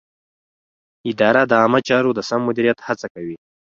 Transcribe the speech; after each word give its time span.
اداره 1.09 1.41
د 1.47 1.51
عامه 1.61 1.79
چارو 1.89 2.15
د 2.15 2.19
سم 2.29 2.41
مدیریت 2.47 2.79
هڅه 2.87 3.07
کوي. 3.13 3.35